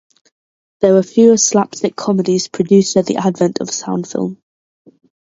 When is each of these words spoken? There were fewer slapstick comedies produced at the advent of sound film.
There 0.79 0.93
were 0.95 1.03
fewer 1.03 1.37
slapstick 1.37 1.95
comedies 1.95 2.47
produced 2.47 2.97
at 2.97 3.05
the 3.05 3.17
advent 3.17 3.61
of 3.61 3.69
sound 3.69 4.07
film. 4.07 4.41